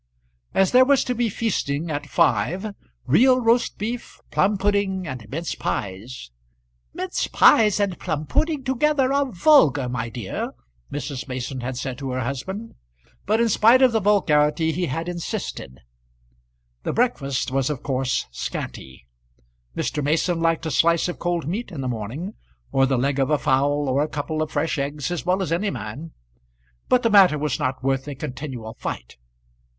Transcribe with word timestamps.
As 0.55 0.71
there 0.71 0.83
was 0.83 1.03
to 1.03 1.13
be 1.13 1.29
feasting 1.29 1.91
at 1.91 2.07
five, 2.09 2.73
real 3.05 3.39
roast 3.39 3.77
beef, 3.77 4.19
plum 4.31 4.57
pudding 4.57 5.05
and 5.05 5.29
mince 5.29 5.53
pies; 5.53 6.31
"Mince 6.91 7.27
pies 7.27 7.79
and 7.79 7.99
plum 7.99 8.25
pudding 8.25 8.63
together 8.63 9.13
are 9.13 9.27
vulgar, 9.31 9.87
my 9.87 10.09
dear," 10.09 10.53
Mrs. 10.91 11.27
Mason 11.27 11.61
had 11.61 11.77
said 11.77 11.99
to 11.99 12.09
her 12.09 12.21
husband; 12.21 12.73
but 13.27 13.39
in 13.39 13.47
spite 13.47 13.83
of 13.83 13.91
the 13.91 13.99
vulgarity 13.99 14.71
he 14.71 14.87
had 14.87 15.07
insisted; 15.07 15.81
the 16.81 16.93
breakfast 16.93 17.51
was 17.51 17.69
of 17.69 17.83
course 17.83 18.25
scanty. 18.31 19.05
Mr. 19.77 20.03
Mason 20.03 20.39
liked 20.41 20.65
a 20.65 20.71
slice 20.71 21.07
of 21.09 21.19
cold 21.19 21.47
meat 21.47 21.71
in 21.71 21.81
the 21.81 21.87
morning, 21.87 22.33
or 22.71 22.87
the 22.87 22.97
leg 22.97 23.19
of 23.19 23.29
a 23.29 23.37
fowl, 23.37 23.87
or 23.87 24.01
a 24.01 24.09
couple 24.09 24.41
of 24.41 24.49
fresh 24.49 24.79
eggs 24.79 25.11
as 25.11 25.27
well 25.27 25.43
as 25.43 25.51
any 25.51 25.69
man; 25.69 26.09
but 26.89 27.03
the 27.03 27.11
matter 27.11 27.37
was 27.37 27.59
not 27.59 27.83
worth 27.83 28.07
a 28.07 28.15
continual 28.15 28.73
fight. 28.79 29.17